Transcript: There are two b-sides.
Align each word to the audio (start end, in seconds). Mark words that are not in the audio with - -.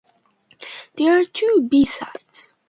There 0.95 1.21
are 1.21 1.25
two 1.25 1.67
b-sides. 1.69 2.53